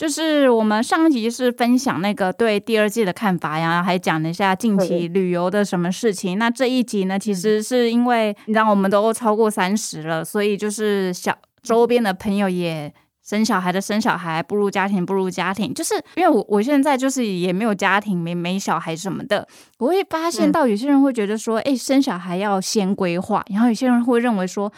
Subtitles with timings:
[0.00, 6.38] 就是我们上一集是分享那个对第二季的看法呀，还讲了一下近期旅游的什么事情。
[6.38, 12.90] 那这一集呢，其实是因为你知道我们都超过三十了，所以就是小周边的朋友也
[13.22, 15.74] 生小孩的生小孩，步入家庭步入家庭。
[15.74, 19.46] 就是因为我我现在就是也没有家庭，没没小孩什么的，
[19.80, 24.72] 我会发现到有些人会觉得说，哎，生小孩要先规划，然后有些人会认为说，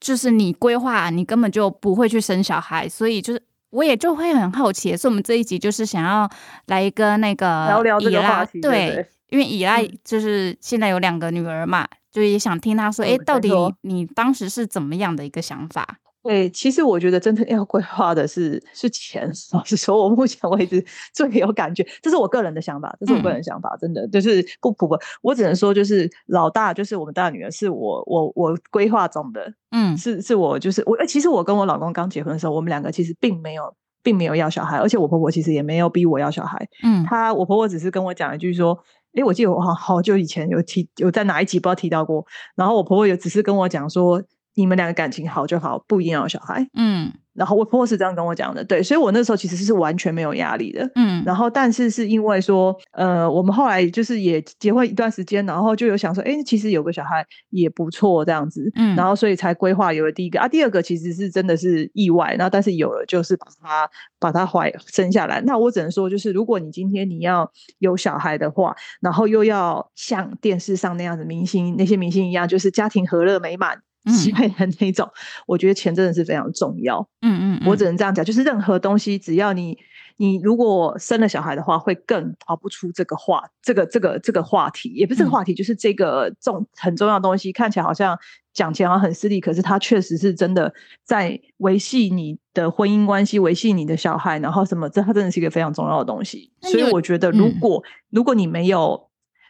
[0.00, 3.40] 就是你规划，你根本就不会去生小孩，所以就是。
[3.76, 6.26] 我也就会很好奇，所以我们这一集就是想要
[6.68, 13.50] 来一个那个聊聊这个话题，对，因为以赖就是现在有两个女儿嘛，就也想听她说，哎，到底
[13.82, 15.98] 你当时是怎么样的一个想法？
[16.26, 19.30] 对，其实我觉得真正要规划的是是钱。
[19.52, 38.76] 老实说，我目前为止 最有感觉，这是我个人的想法，这是我个人想法，真的就是不不不，我只能说就是老大就是我们大女儿，是我我我规划中的，嗯，是是我就是我，其实我跟我老公刚结婚的时候，我们两个其实并没有并没有要小孩，而且我婆婆其实也没有逼我要小孩，嗯，她我婆婆只是跟我讲一句说，
[39.14, 44.20] 哎，我记得我好好久以前有提有在哪一集不知道提到过，然后我婆婆也只是跟我讲说。
[44.56, 46.66] 你们两个感情好就好，不一定要有小孩。
[46.74, 50.90] 嗯，然后我婆婆是这样跟我讲的，对，所以我那时候其实是完全没有压力的。
[50.94, 58.72] 嗯，然后但是是因为说，呃，我们后来就是也结婚一段时间，然后就有想说，哎，其实有个小孩也不错这样子。
[58.76, 65.42] 嗯，然后所以才规划有了第一个啊，第二个其实是真的是意外，然后但是有了就是把他把他怀生下来。
[65.42, 73.82] 那我只能说，就是如果你今天你要有小孩的话，然后又要像电视上那样子明星那些明星一样，就是家庭和乐美满。
[74.06, 75.08] 喜欢的那种，
[75.46, 77.06] 我觉得钱真的是非常重要。
[77.22, 79.76] 嗯嗯，我只能这样讲，就是任何东西，只要你
[80.16, 87.52] 你如果生了小孩的话，会更逃不出这个话，这个这个这个话题，也不是这个话题，就是这个重很重要的东西。
[87.52, 88.18] 看起来好像
[88.52, 90.72] 讲钱好像很势利，可是它确实是真的
[91.04, 96.50] 在维系你的婚姻关系，维系你的小孩，然后什么，这它真的是一个非常重要的东西。
[96.62, 99.08] 所以我觉得，如果如果你没有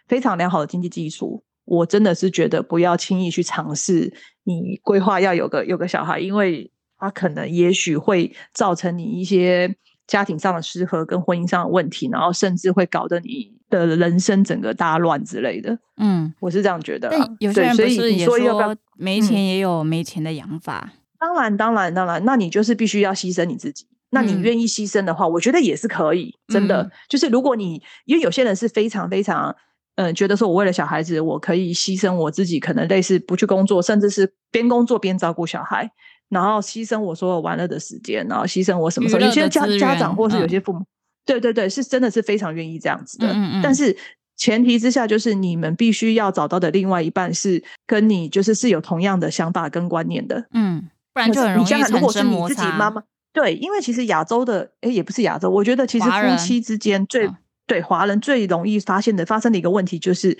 [0.08, 4.12] 非常良好的经济基础，我真的是觉得不要轻易去尝试。
[4.44, 9.76] 你规划要有个有个小孩，因为他可能也许会造成你一些
[10.06, 15.76] 家庭上的失和跟婚姻上的问题，然后甚至会搞得你的人生整个大乱之类的。
[15.96, 17.10] 嗯，我是这样觉得。
[17.40, 20.92] 有些人不是也说没钱也有没钱的养法？
[21.18, 23.84] 当然，当然，当然，那你就是必须要牺牲你自己。
[24.10, 26.32] 那你愿意牺牲的话，我觉得也是可以。
[26.46, 29.56] 真的，就是如果你因为有些人是非常非常。
[29.96, 35.90] 嗯，觉得说我为了小孩子，我可以牺牲我自己，可能类似不去工作，甚至是边工作边照顾小孩，
[36.28, 39.20] 然后牺牲我所有玩乐的时间，然后牺牲我什么时候？
[39.22, 40.84] 有些家家长或是有些父母，
[41.24, 43.32] 对对对，是真的是非常愿意这样子的。
[43.32, 43.62] 嗯嗯。
[43.62, 43.96] 但是
[44.36, 50.44] 前提之下，就是你们必须要找到的另外一半是跟你就是是有同样的想法跟观念的。
[50.52, 52.92] 嗯，不然就很容易产生摩擦。
[53.32, 57.30] 对，因为其实亚洲的，哎，也不是亚洲，我觉得其实夫妻之间最。
[57.66, 60.38] 对华人最容易发现的发生的一个问题就是。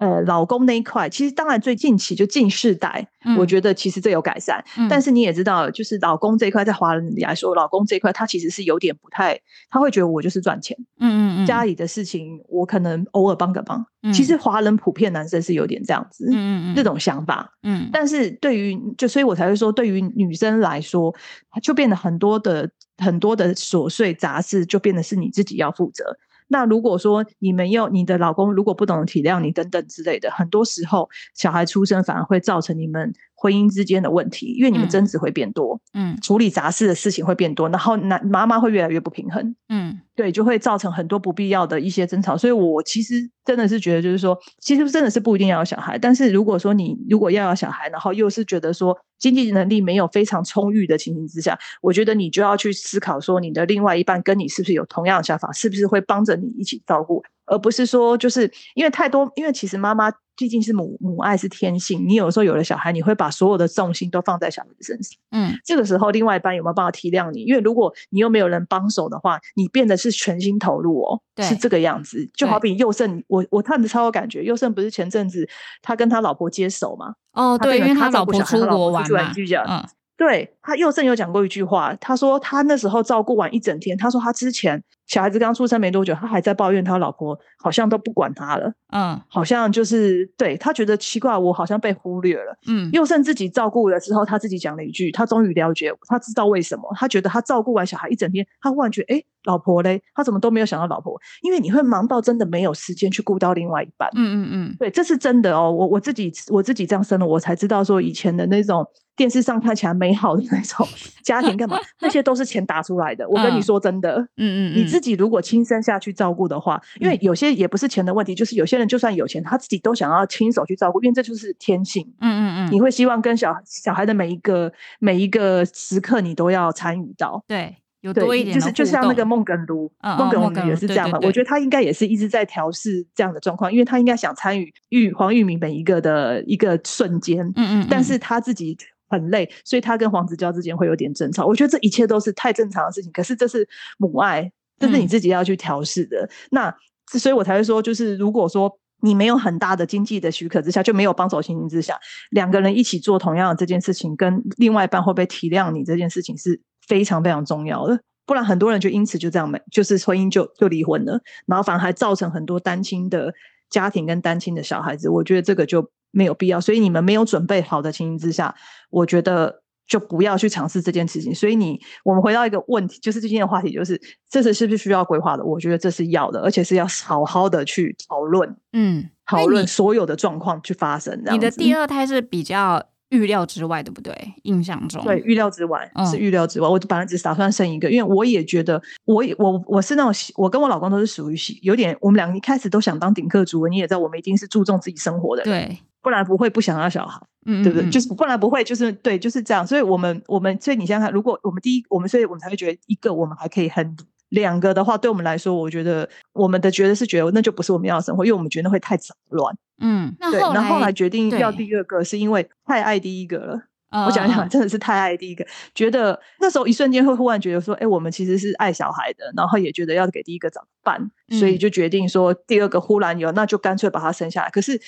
[0.00, 3.06] 呃，老公那一块，其实当然最近期就近世代，
[3.36, 4.64] 我觉得其实这有改善。
[4.88, 13.84] 但是你也知道，就是老公这一块，在华人里来说，老公这一块他其实是有点不太，他会觉得我就是赚钱，嗯嗯嗯，家里的事情我可能偶尔帮个忙。
[14.14, 17.52] 其实华人普遍男生是有点这样子，嗯嗯嗯，这种想法。
[17.62, 21.14] 嗯，但是对于就所以我才会说，对于女生来说，
[21.62, 26.16] 就变得很多的很多的琐碎杂事，就变得是你自己要负责。
[26.52, 33.12] 那如果说你们要你的老公如果不懂体谅你等等之类的，很多时候小孩出生反而会造成你们。
[33.40, 42.36] 婚姻之间的问题，因为你们争执会变多，嗯，处理杂事的事情会变多，然后男妈妈会越来越不平衡，嗯，对，就会造成很多不必要的一些争吵。
[42.36, 57.22] 所以我其实真的是觉得，就是说，其实真的是不一定要有小孩，但是如果说你如果要有小孩，然后又是觉得说经济能力没有非常充裕的情形之下，我觉得你就要去思考说，你的另外一半跟你是不是有同样的想法，是不是会帮着你一起照顾。
[57.50, 65.18] 而不是说，就是因为太多，因为其实妈妈毕竟是母母爱是天性，你有时候有了小孩，你会把所有的重心都放在小孩子身上。
[65.32, 67.42] 嗯，这个时候另外一半有没有办法体谅你？
[67.42, 72.30] 因为如果你又没有人帮手的话，你变得是全心投入哦，是这个样子。
[72.34, 74.44] 就好比佑胜，我我看着超有感觉。
[74.44, 75.48] 佑胜不是前阵子
[75.82, 77.14] 他跟他老婆接手嘛？
[77.32, 79.32] 哦，对，因为他老婆出国玩嘛。
[79.66, 79.84] 嗯，
[80.16, 84.82] 对他佑胜有讲过一句话，他说他那时候照顾完一整天，他说他之前。
[85.10, 92.56] 小孩子刚出生没多久，他还在抱怨他老婆好像都不管他了，嗯好像就是对他觉得奇怪，我好像被忽略了。
[92.68, 96.88] 嗯佑胜自己照顾了之后，他自己讲了一句，他终于了解，他知道为什么。
[96.94, 101.20] 他觉得他照顾完小孩一整天，他忽然觉得，哎，老婆嘞，他怎么都没有想到老婆？
[101.42, 104.08] 因为你会忙到真的没有时间去顾到另外一半。
[104.14, 105.72] 嗯嗯嗯，对，这是真的哦。
[105.72, 108.86] 我我自己我自己这样生了，我才知道说以前的那种
[109.16, 110.86] 电视上看起来美好的那种
[111.22, 113.28] 家庭干嘛， 那些都是钱打出来的。
[113.28, 114.18] 我跟你嗯说真的。
[114.36, 122.04] 嗯嗯，你自己如果亲身下去照顾的话，因为嗯有些也不是钱的问题，就是有些人就算有钱，他自己都想要亲手去照顾，因为这就是天性。
[122.20, 127.42] 嗯嗯嗯，你会希望跟小小孩的每一个每一个时刻，你都要参与到。
[127.46, 131.18] 对有对，多一点就是就像那个孟耿如，嗯孟耿如也是这样嘛。
[131.18, 138.74] 对对对我觉得他应该也是一直在调试这样的状况，因为他应该想参与玉黄玉明每一个的一个瞬间，嗯嗯，嗯但是他自己
[139.10, 141.44] 很累，所以他跟黄子佼之间会有点争吵。
[141.44, 143.68] 我觉得这一切都是太正常的事情，可是这是
[143.98, 146.28] 母爱，这是你嗯自己要去调试的。
[146.50, 146.74] 那
[147.16, 148.76] 所以我才会说，就是如果说。
[149.02, 151.98] 你没有很大的经济的许可之下，就没有帮手情形之下，
[152.32, 157.98] 两个人一起做同样的这件事情，跟另外一半会不会体谅你这件事情是非常非常重要的。
[158.26, 163.32] 不然很多人就因此就这样没，就是婚姻就就离婚了，然后反而还造成很多单亲的
[163.70, 165.08] 家庭跟单亲的小孩子。
[165.08, 166.60] 我觉得这个就没有必要。
[166.60, 168.54] 所以你们没有准备好的情形之下，
[168.90, 171.34] 我觉得就不要去尝试这件事情。
[171.34, 174.00] 所以你我们回到一个问题，就是今天的话题，就是
[174.30, 175.44] 这是是不是需要规划的？
[175.44, 181.20] 我觉得这是要的，而且是要好好的去讨论，嗯，讨论所有的状况去发生。
[181.26, 184.14] 这你的第二胎是比较预料之外，对不对？
[184.44, 186.68] 印象中，对，预料之外、是嗯预料之外。
[186.68, 197.88] 我本来只是打算生一个，因为我也觉得，我也我我是那种喜，我跟我老公都是属于喜有点，我们两个一开始都想当顶客族，你也知道，我们一定是注重自己生活的人，对，不然不会不想要小孩，嗯，对不对？
[197.88, 199.66] 嗯就是不然不会，就是对，就是这样。
[199.66, 203.96] 所以我们我们所以你想想看，如果我们第一，我们所以我们才会觉得一个我们还可以很。
[204.30, 209.52] 两个的话，对我们来说，我觉得我们的觉得是觉得那就不是我们要的生活，因为我们觉得会太杂乱。
[209.80, 213.62] 嗯，那对，后然后后来来决定要第二个，是因为太爱第一个了。
[213.90, 215.44] 呃我讲一讲，嗯真的是太爱第一个，
[215.74, 224.50] 觉得那时候一瞬间会忽然觉得说，哎，我们其实是爱小孩的，然后也觉得要给第一个长伴，所以嗯就决定说第二个忽然有，那就干脆把他生下来。
[224.50, 224.80] 可是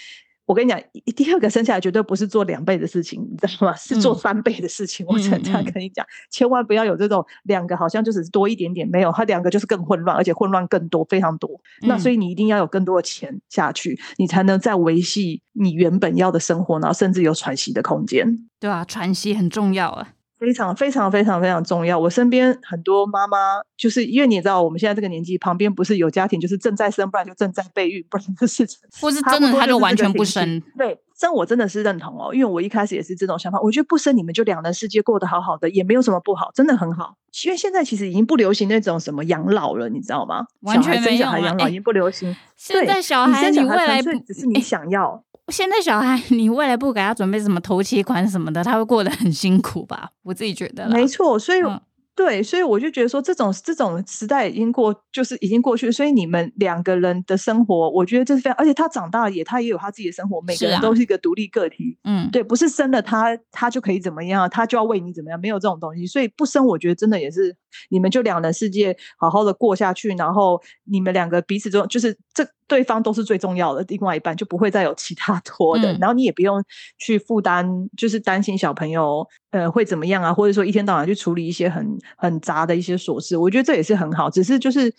[0.45, 0.81] 我跟你讲，
[1.17, 3.75] 第二个生下来绝对不是做两倍的事情，你知道吗？
[3.77, 5.07] 是做嗯三倍的事情。
[5.07, 11.49] 我只能这样跟你讲，千万不要有这种两个好像就只是多一点点，没有，它两个就是更混乱，而且混乱更多，非常多。
[11.83, 18.49] 那所嗯以你一定要有更多的钱下去，你才能再维系你原本要的生活，然后甚至有喘息的空间。
[18.59, 20.09] 对啊，喘息很重要啊。
[20.43, 21.97] 非常非常非常非常重要。
[21.97, 28.67] 我身边很多妈妈，就是因为你也知道，我们现在这个年纪，旁边不是有家庭，就是正在生，不然就正在备孕，不然就是
[29.01, 30.61] 或是真的他就完全不生。
[30.77, 37.15] 对，生我真的是认同哦，因为我一开始也是这种想法，我觉得不生你们就两人世界过得好好的，也没有什么不好，真的很好。
[37.45, 40.45] 因为现在其实已经不流行那种什么养老了，你知道吗？
[40.63, 42.37] 完全没有啊哎小孩养老已经不流行。
[42.57, 45.23] 现在小孩，你未来不只是你哎想要。
[45.49, 50.11] 现在小孩，你未来不给他准备什么头期款什么的，他会过得很辛苦吧？
[50.23, 50.89] 我自己觉得。
[50.89, 51.81] 没错，所以、嗯
[52.15, 55.91] 对，所以我就觉得说，这种这种时代已经过，就是已经过去。
[55.91, 61.99] 所以你们两个人的生活，我觉得这是非常，而且他长大了也，他也有他自己的生活，每个人都是一个独立个体。
[62.05, 66.07] 嗯，对，不是生了他，他就可以怎么样，他就要为你怎么样，没有这种东西。
[66.07, 67.57] 所以不生，我觉得真的也是
[67.91, 76.63] 你们就两人世界好好的过下去，然后你们两个彼此中就是这对方都是最重要的，另外一半就不会再有其他拖的，嗯然后你也不用
[76.99, 84.93] 去负担，就是担心小朋友呃会怎么样啊，或者说一天到晚去处理一些很很杂的一些琐事，我觉得这也是很好，只是就是。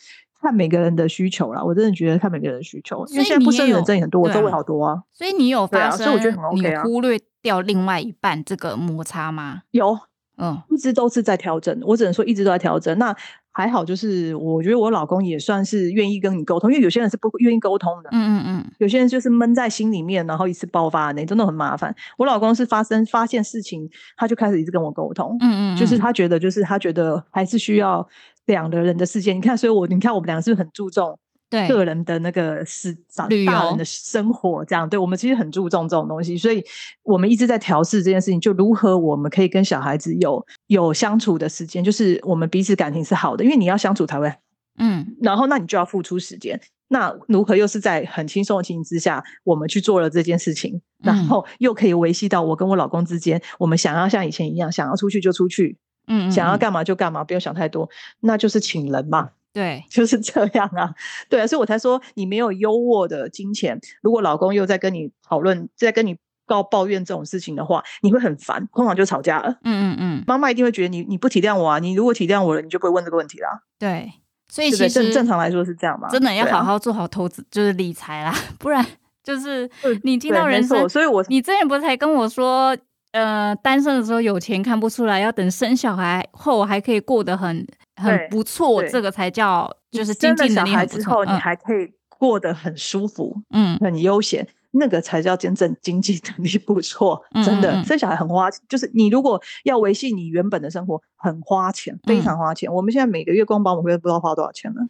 [0.43, 9.61] 看每个人的需求啦，我真的觉得看每个人的需求，因为现在不生人真的很多，我周围好多啊，所以你有发生所以我觉得很 OK 啊你忽略掉另外一半这个摩擦吗？
[9.71, 9.97] 有
[10.43, 12.97] 嗯一直都是在调整，我只能说一直都在调整。
[12.97, 13.15] 那
[13.51, 21.95] 还好，就是我觉得我老公也算是愿意跟你沟通，因为有些人是不愿意沟通的，嗯嗯嗯，有些人就是闷在心里面，然后一次爆发那真的很麻烦。
[22.17, 28.07] 我老公是发生发现事情，他就开始一直跟我沟通，嗯嗯，就是嗯他觉得就是他觉得还是需要
[28.47, 29.33] 两个人的世界。
[29.33, 31.17] 你看，所以我你看我们两个是不是很注重
[31.53, 31.67] 对。
[31.67, 36.63] 个人的那个是长大人的生活，这样对我们其实很注重这种东西，所以
[37.03, 44.33] 我们一直在调试这件事情，就如何我们可以跟小孩子有有相处的时间，就是我们彼此感情是好的，因为你要相处才会，
[44.79, 45.15] 嗯。
[45.21, 46.59] 然后那你就要付出时间。
[46.89, 51.27] 那如何又是在很轻松的情形之下，我们去做了这件事情，然嗯。
[51.27, 59.29] 后又可以维系到我跟我老公之间，我们想要像以前一样，想要出去就出去，嗯，嗯嗯想要干嘛就干嘛，不用想太多，那就是请人嘛。
[59.53, 60.93] 对，就是这样啊，
[61.29, 69.49] 对啊，所以我才说你没有优渥的金钱，如果老公又在跟你讨论，在跟你告抱怨这种事情的话，你会很烦，通常就吵架了。
[69.63, 73.61] 嗯嗯嗯，妈妈一定会觉得你你不体谅我啊，你如果体谅我了，你就不会问这个问题啦。
[73.77, 74.11] 对。
[74.49, 74.89] 所以其对对？
[74.89, 76.07] 正实正常来说是这样嘛？
[76.09, 78.85] 真的要好好做好投资，就是理财啦，不然
[79.23, 79.67] 就是
[80.03, 82.77] 你听到人生，所以我你之前不是才跟我说，
[83.13, 87.65] 呃，单身的时候有钱看不出来，要等生小孩后还可以过得很
[88.03, 91.25] 很对不错，这个才叫就是经济能力很不孩之后，。
[91.25, 97.21] 你还可以过得很舒服、嗯很悠闲，那个才叫真正经济能力不错。
[97.43, 102.71] 真的，嗯嗯嗯生小孩很花，就是你如果要维系你原本的生活，很花钱，非嗯常花钱。
[102.73, 104.81] 我们现在每个月光保姆费不知道花多少钱了，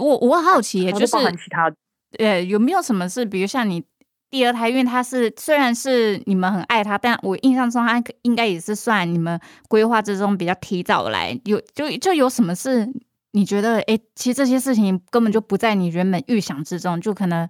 [0.00, 1.76] 我我好奇耶，就是其他的。
[2.18, 3.82] 呃，有没有什么是，比如像你
[4.34, 9.38] 第二胎，因为他是虽然是你们很爱他，但我印象中他应该也是算你们
[9.68, 12.92] 规划之中比较提早来，有就就有什么事
[13.30, 17.48] 你觉得，哎，其实这些事情根本就不在你原本预想之中，就可能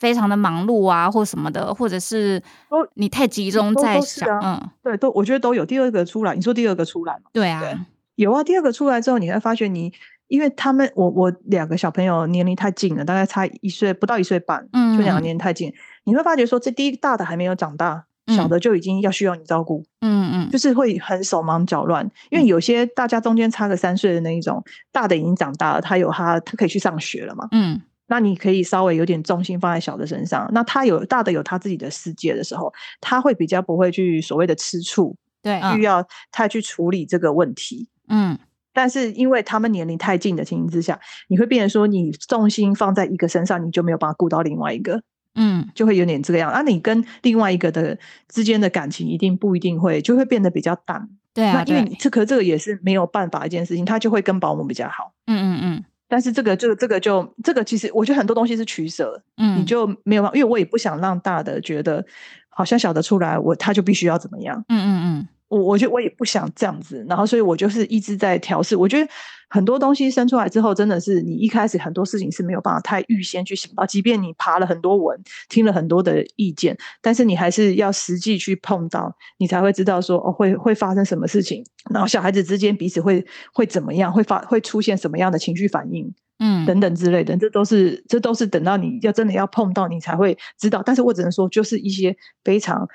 [0.00, 5.64] 非常的忙碌啊，或什么的，或者是都你太集中在想，啊嗯，对，都我觉得都有。
[5.64, 7.30] 第二个出来，你说第二个出来嘛？
[7.32, 7.78] 对啊，对
[8.16, 9.92] 有啊，第二个出来之后，你会发觉你，
[10.26, 15.72] 因为他们我我两个小朋友年龄太近了，大概差一岁不到一岁半，嗯就两个年龄太近，
[16.04, 18.48] 你会发觉说，这第一大的还没有长大，小嗯。
[18.48, 20.50] 的就已经要需要你照顾，嗯嗯。
[20.50, 22.08] 就是会很手忙脚乱。
[22.30, 27.80] 因为有些大家中间差个三岁的那一种，大的已经长大了，他有他他可以去上学了嘛，嗯。
[28.06, 32.70] 那你可以稍微有点重心放在小的身上，那他有大的有他自己的世界的时候，
[33.00, 37.88] 他会比较不会去所谓的吃醋，对，需要太去处理这个问题。
[38.08, 38.38] 嗯。
[38.74, 45.00] 但是因为他们年龄太近的情形之下，你会变成说，你重心放在一个身上，你就没有办法顾到另外一个，
[45.34, 46.50] 嗯就会有点这个样。
[46.50, 47.98] 啊，你跟另外一个的
[48.28, 51.08] 之间的感情一定不一定会，就会变得比较淡。
[51.32, 55.12] 对啊，那因为你这可这个也是没有办法一件事情，他就会跟保姆比较好。
[55.26, 62.04] 嗯嗯嗯但是这个这个这个就这个其实我觉得很多东西是取舍，嗯嗯，你就没有办法，因为我也不想让大的觉得
[62.48, 64.64] 好像小的出来，我他就必须要怎么样。
[64.68, 68.74] 嗯嗯嗯我我觉得我也不想这样子，然后所以我就是一直在调试。
[68.74, 69.08] 我觉得
[69.48, 75.16] 很多东西生出来之后，真的是你一开始很多事情是没有办法太预先去想到，即便你爬了很多文，
[75.48, 90.82] 听了很多的意见，但是你还是要实际去碰到，你才会知道说哦会会发生什么事情，然后小孩子之间彼此会会怎么样，会发会出现什么样的情绪反应嗯等等之类的，这都是这都是等到你要真的要碰到你才会知道。
[90.84, 92.88] 但是我只能说，就是一些非常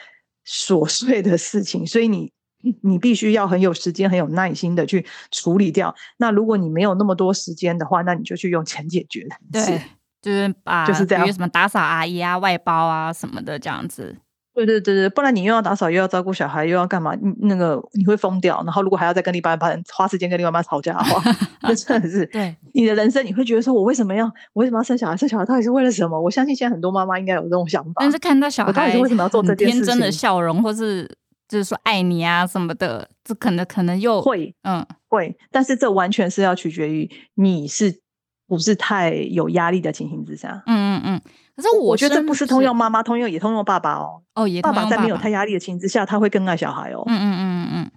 [0.45, 2.33] 琐碎的事情，所以你。
[2.81, 5.93] 你必须要很有时间、很有耐心的去处理掉。
[6.17, 9.27] 那如果你没有那么多时间的话，那你就去用钱解决。
[9.51, 9.81] 对，
[10.21, 14.15] 就是把就是这样比如什么打扫阿姨啊、外包啊什么的这样子。
[14.51, 17.15] 对对对对，不然你又要打扫，又要照顾小孩，又要干嘛？
[17.15, 18.61] 你那个你会疯掉。
[18.65, 21.23] 然后如果还要再跟另外一半花时间跟另外一半吵架的话，
[21.63, 25.15] 那真的是对，你的人生，你会觉得说，我为什么要我为什么要生小孩？
[25.15, 26.19] 生小孩到底是为了什么？
[26.19, 27.93] 我相信现在很多妈妈应该有这种想法。
[27.97, 31.09] 但是看到小孩到底是为什么要做这很件事天真的笑容，或是
[31.49, 37.99] 就是说爱你啊什么的，这可能可能又会嗯会，但是这完全是要取决于你是
[38.47, 40.63] 不是太有压力的情形之下。
[40.67, 41.21] 嗯嗯嗯。
[41.55, 44.21] 可是我觉得这不是通用妈妈，通用也通用爸爸哦。
[44.35, 47.03] 哦，也爸爸在没有太压力的情形之下，他会更爱小孩哦。
[47.07, 47.91] 嗯嗯嗯嗯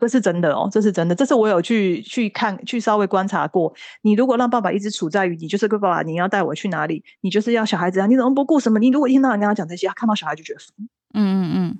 [0.00, 3.72] 这是真的哦，这是真的，这是我有去去看去稍微观察过。
[4.02, 7.04] 你如果让爸爸一直处在于你就是个爸爸，你要带我去哪里？
[7.20, 8.78] 你就是要小孩子啊，你怎么不顾什么？
[8.80, 10.88] 你如果一天到晚跟他讲这些，他看到小孩就觉得烦。
[11.14, 11.78] 嗯嗯嗯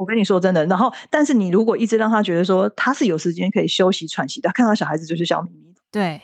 [0.00, 5.80] 我跟你说真的，然后但是你如果一直让他觉得说他是有时间可以休息喘息的，看到小孩子就是笑眯眯的。
[5.90, 6.22] 对，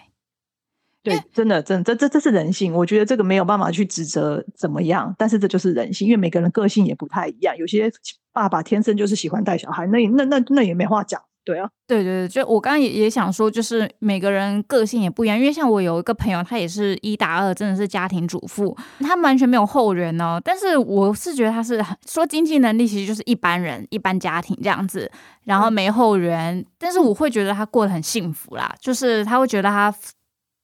[1.03, 2.73] 对，真的，真的，这这这是人性。
[2.73, 7.55] 我觉得这个没有办法去指责怎么样，但是这就是人性，因为每个人个性也不太一样。
[7.59, 7.93] 有些
[8.33, 11.21] 爸爸天生就是喜欢带小孩，那那那那也没话讲。
[11.47, 20.41] 对啊，对对对，就我刚刚也也想说，就是每个人个性也不一样，因为像我有一个朋友，他也是一打二，真的是家庭主妇，他完全没有后援哦。
[20.45, 25.09] 但是我是觉得他是很说经济能力，其实就是一般人、一般家庭这样子，
[25.45, 29.95] 然后没后援，但是我会觉得他过得很幸福啦，就是他会觉得他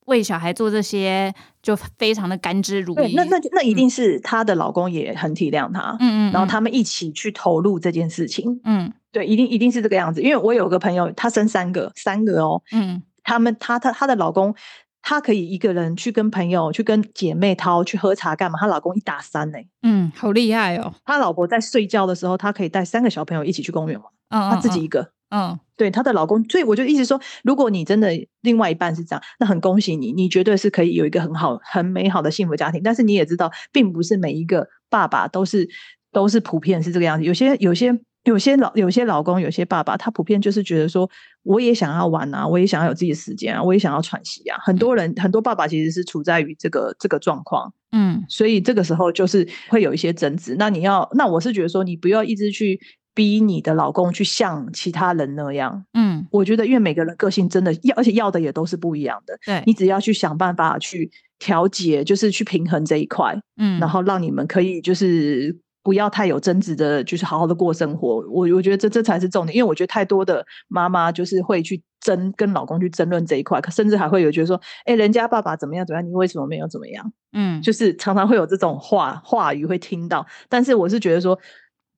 [0.06, 3.14] 为小孩做这些就非常的甘之如对，饴。
[3.14, 8.60] 那那那一定是她的老公也很体谅她，嗯嗯，然后他们一起去投入这件事情。
[8.64, 10.22] 嗯对，一定一定是这个样子。
[10.22, 14.54] 因为我有个朋友，她生三个，三个哦，嗯他们她她她的老公，
[15.02, 18.58] 她可以一个人去跟朋友、去跟姐妹淘去喝茶干嘛？
[18.58, 20.94] 她老公一打三呢、嗯，好厉害哦。
[21.04, 25.12] 她老婆在睡觉的时候，她可以带三个小朋友一起去公园玩，嗯，她自己一个。
[25.28, 32.80] 嗯对她的老公，所以我就一直说，如果你真的另外一半是这样，那很恭喜你，你绝对是可以有一个很好、很美好的幸福家庭。
[32.82, 35.68] 但是你也知道，并不是每一个爸爸都是
[36.12, 37.98] 都是普遍是这个样子，有些有些。
[38.24, 41.08] 有些老有些老公有些爸爸，他普遍就是觉得说，
[41.42, 44.56] 我也想要玩啊，我也想要有自己的时间啊，我也想要喘息啊。
[44.62, 50.54] 很多人很多爸爸其实是处在于这个这个状况，嗯所以这个时候就是会有一些争执。
[50.58, 52.80] 那你要，那我是觉得说，你不要一直去
[53.14, 55.84] 逼你的老公去像其他人那样。
[55.92, 59.36] 嗯，我觉得，因为每个人个性真的要，而且要的也都是不一样的。
[59.44, 61.10] 对，你只要去想办法去
[61.40, 68.24] 调节，就是去平衡这一块，嗯，然后让你们可以就是不要太有争执的，就是好好的过生活。
[68.30, 77.12] 我我觉得这这才是重点，因为我觉得太多的妈妈就是会去争跟老公去争论这一块，甚至还会有觉得说，哎，人家爸爸怎么样怎么样，你为什么没有怎么样？
[77.32, 81.38] 嗯，就是常常会有这种话话语会听到，但是我是觉得说，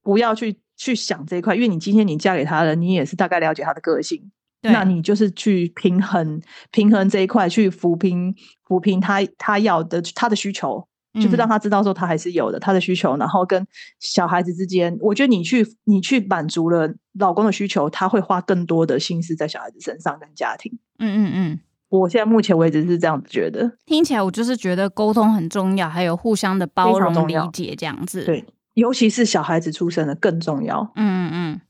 [0.03, 4.31] 不要去去想这一块，因为你今天你嫁给他了，你也是大概了解他的个性，
[4.63, 8.35] 那你就是去平衡平衡这一块，去抚平
[8.67, 13.67] 抚平他他要的他的需求，就是让他知道说他还是有的他的需求，然后跟
[14.01, 20.79] 小孩子之间，我觉得你去你去满足了老公的需求，他会花更多的心思在小孩子身上跟家庭。
[20.99, 21.61] 嗯嗯嗯。
[21.91, 28.25] 我现在目前为止是这样子觉得，听起来我就是觉得沟通很重要，还有互相的包容理解这样子。
[28.25, 30.81] 对，尤其是小孩子出生的更重要。
[30.97, 31.61] 嗯嗯嗯，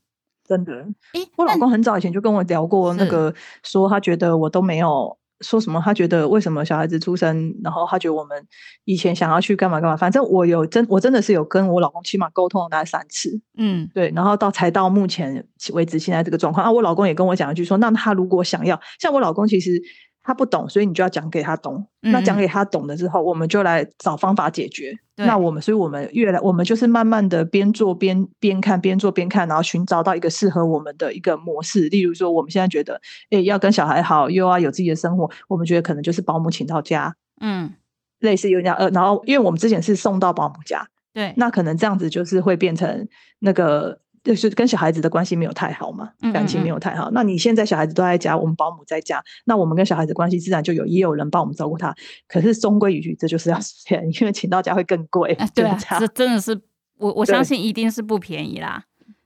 [0.43, 0.73] 真的。
[1.13, 8.35] 诶，我老公很早以前就跟我聊过，那个说他觉得我都没有说什么，他觉得为什么小孩子出生，然后他觉得我们
[8.83, 13.39] 以前想要去干嘛干嘛，反正我有真我真的是有跟我老公起码沟通了大概三次。
[13.57, 19.81] 嗯，对，然后到才到目前为止现在这个状况啊，我老公也跟我讲一句说，那他如果想要，像我老公其实。
[20.25, 21.85] 他不懂，所以你就要讲给他懂。
[22.01, 24.91] 那讲给他懂了之后，我们就来找方法解决。
[25.17, 31.87] 那我们，所以我们越来，我们就是慢慢的边做边边看，边做边看，然后寻找到一个适合我们的一个模式。
[31.89, 37.71] 例如说，我们现在觉得，哎，要跟小孩好，又要有自己的生活，我们觉得可能就是保姆请到家，嗯，
[38.19, 43.07] 类似有点呃，然后因为我们之前是送到保姆家，对，那可能这样子就是会变成
[43.39, 43.99] 那个。
[44.25, 47.11] 就是跟小孩子的关系没有太好嘛，感情没有太好。
[47.11, 51.93] 那你现在小孩子都在家，我们保姆在家，那我们跟小孩子关系自然就有也有人帮我们照顾他。
[52.27, 55.37] 可是终归一句，这就是要钱，因为请到家会更贵。
[55.53, 56.59] 对啊，这真的是
[56.97, 58.83] 我我相信一定是不便宜啦。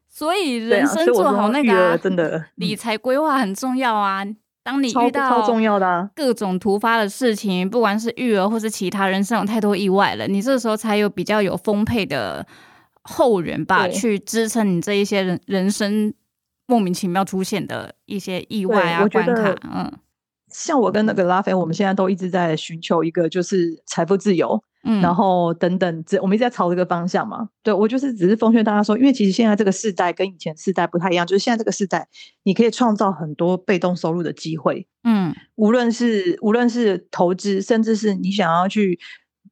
[0.09, 4.25] 所以人生做好那个真的理财规划很重要啊。
[4.61, 12.45] 当你遇到超重要的各种突发的事情，不管是育儿或是其他，人生有太多意外了，你这时候才有比较有丰沛的。
[13.09, 16.13] 后援吧，去支撑你这一些人人生
[16.67, 19.55] 莫名其妙出现的一些意外啊关卡。
[19.63, 19.91] 嗯，
[20.51, 27.49] 像我跟那个拉菲，我们现在都一直在寻求一个就是财富自由，嗯，然后等等，这我们一直在朝这个方向嘛。
[27.63, 32.07] 对我就是只是奉劝大家说，因为其实现在这个世代跟以前世代不太一样，就是现在这个世代，
[32.43, 34.87] 你可以创造很多被动收入的机会。
[35.03, 38.99] 嗯，无论是无论是投资，甚至是你想要去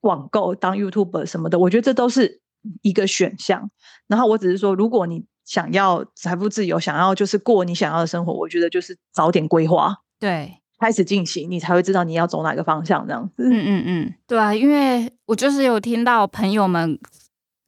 [0.01, 2.41] 网购当 YouTube 什么的，我觉得这都是。
[2.81, 3.69] 一个选项，
[4.07, 13.33] 然后我只是说，如果你想要财富自由，想要就是过你想要的生活，我觉得就是早点规划，对，开始进行，你才会知道你要走哪个方向这样子。
[13.37, 16.99] 嗯嗯嗯，对啊，因为我就是有听到朋友们，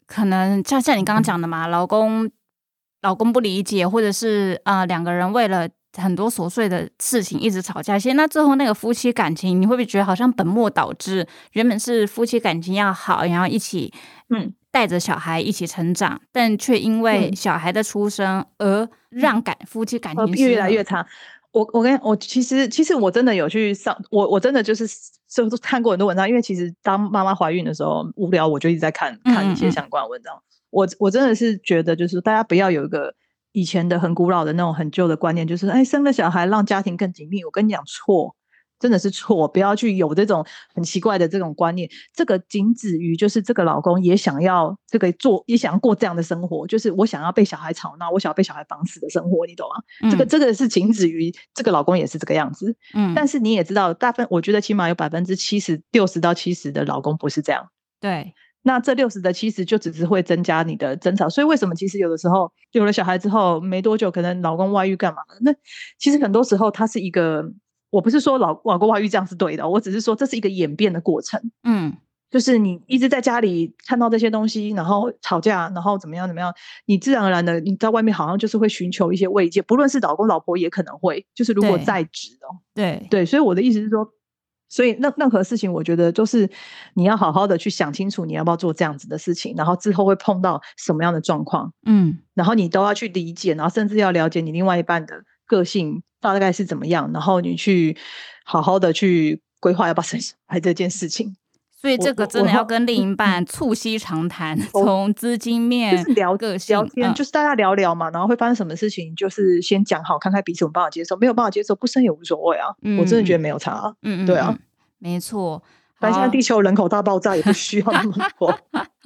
[0.06, 2.30] 可能像像你刚刚讲的嘛，老公
[3.02, 5.70] 老公不理解，或者是啊两个人为了。
[5.98, 11.28] 很多琐碎的事情一直吵架，其实那最后那个夫妻感情，你会不会觉得好像本末倒置？
[11.54, 13.92] 原本是夫妻感情要好，然后一起
[14.30, 21.06] 嗯带着小孩一起成长，但却因为小孩的出生而让感夫妻感情越来越差。
[21.52, 24.88] 我我跟我其实其实我真的有去上，我我真的就是
[25.28, 30.34] 就看过很多文章，因为其实当妈妈怀孕的时候无聊，我就一直在看看一些相关文章。
[30.70, 33.16] 我我真的是觉得，就是大家不要有一个。
[33.52, 37.44] 以前的很古老的那种很旧的观念，就是哎，生了小孩让家庭更紧密。
[37.44, 38.36] 我跟你讲，错，
[38.80, 41.90] 真的是错，不要去有这种很奇怪的这种观念。
[42.16, 50.10] 这个仅止于就是这个老公也想要这个做，也想要过这样的生活，就是我想要被小孩吵闹，我想要被小孩绑死的生活，你懂吗？
[50.10, 52.76] 这个这个是仅止于这个老公也是这个样子。
[52.96, 57.68] 嗯，但是你也知道，大分我觉得起码有百分之七十六十到七十的老公不是这样。
[58.00, 58.34] 对。
[58.62, 65.22] 那这六十的七十就只是会增加你的争吵，所以为什么其实有的时候有了小孩之后没多久，可能老公外遇干嘛？
[65.40, 65.52] 那
[65.98, 67.42] 其实很多时候他是一个，
[67.90, 71.40] 我不是说老老公外遇这样是对的，我只是说这是一个演变的过程。
[71.64, 71.96] 嗯，
[72.30, 76.54] 就是你一直在家里看到这些东西，然后吵架，然后怎么样怎么样，
[76.86, 84.08] 你自然而然的你在外面好像就是会寻求一些慰藉，不论是老公老婆也可能会，就是如果在职哦，对对，所以我的意思是说。
[84.72, 86.48] 所以，任任何事情，我觉得就是
[86.94, 97.96] 你要好好的去想清楚，你要不要做这样子的事情，然后之后会碰到什么样的状况，嗯，然后你都要去理解，然后甚至要了解你另外一半的个性大概是怎么样，然后你去
[98.44, 101.36] 好好的去规划要不要生小孩这件事情。
[101.82, 112.68] 所以，这个真的要跟另一半促膝长谈， 从资金面就是聊个聊天，就是大家聊聊嘛，然后会发生什么事情，就是先讲好，看看彼此有办法接受，没有办法接受，不生也无所谓啊。
[113.00, 114.58] 我真的觉得没有差，嗯嗯，对啊，
[114.98, 115.64] 没错。
[116.00, 118.60] 反正现在地球人口大爆炸，也不需要那么多，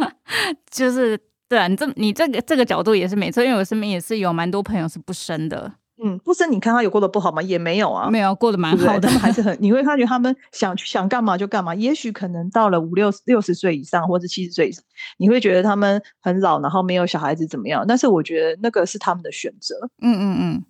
[0.71, 1.19] 就是。
[1.49, 5.71] 对啊，你这你这个这个角度也是没错，因为我身边也是有蛮多朋友是不生的。
[6.01, 7.41] 嗯，不生你看他有过得不好吗？
[7.41, 11.75] 也没有啊，没有过得蛮好的，他们还是很， 你会发觉他们想想干嘛就干嘛。
[11.75, 14.83] 也许可能到了五六六十岁以上，或者七十岁以上，
[15.17, 17.85] 你会觉得他们很老，然后没有小孩子怎么样？
[17.87, 19.75] 但是我觉得那个是他们的选择。
[20.01, 20.65] 嗯嗯嗯。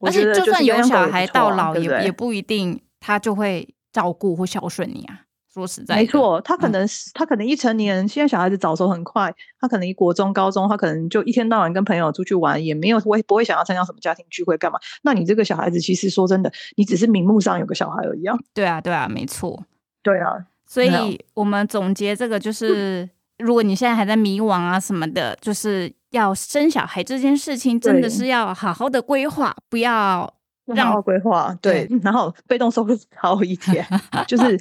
[0.00, 5.22] 而且就算有小孩到老，也也不一定他就会照顾或孝顺你啊。
[5.52, 14.78] 说实在，没错，他可能他可能一成年，现在小孩子早熟很快，他可能一国中、高中，他可能就一天到晚跟朋友出去玩，也没有会不会想要参加什么家庭聚会干嘛？
[15.02, 18.36] 那你这个小孩子，其实说真的，你只是名目上有个小孩而已啊。
[18.52, 19.64] 对啊，对啊，没错。
[20.02, 23.08] 对啊，所以我们总结这个就是，
[23.38, 30.32] 如果你现在还在迷惘啊什么的，就是要生小孩这件事情，真的是要好好的规划，不要
[30.66, 33.86] 让规划对，然后被动收入高一点，
[34.28, 34.58] 就是。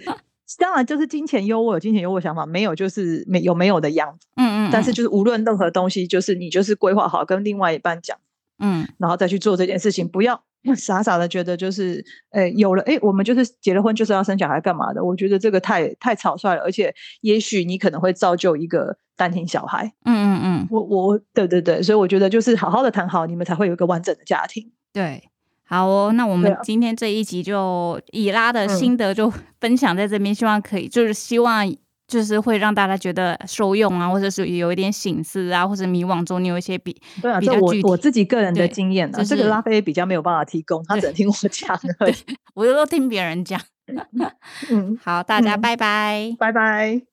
[0.58, 4.28] 当然，就是金钱优渥，金钱优渥想法没有，就是没有没有的样子。
[4.36, 4.70] 嗯嗯。
[4.72, 8.18] 但是就是无论任何东西，就是你就是规划好，跟另外一半讲，
[8.60, 10.42] 嗯，然后再去做这件事情，不要
[10.76, 15.04] 傻傻的觉得就是，诶，有了，诶，我们就是结了婚就是要生小孩干嘛的？
[15.04, 19.94] 我觉得这个太太草率了，而且也许你可能会造就一个单亲小孩。
[20.06, 20.68] 嗯嗯嗯。
[20.72, 24.72] 我我对对对，所以我觉得就是好好的谈好，你们才会有一个完整的家庭。
[24.94, 25.30] 对。
[25.68, 31.70] 好哦，那我们今天这一集就以拉的心得就分享在这边，希望可以就是希望
[32.08, 41.78] 就是会让大家觉得受用啊，或者是有一点醒思啊，或者迷惘中你有一些比对啊，这我我自己个人的经验啊，这个拉菲比较没有办法提供，他只能听我讲，
[42.56, 43.60] 我都听别人讲。
[44.70, 47.08] 嗯， 好，大家拜拜，拜拜。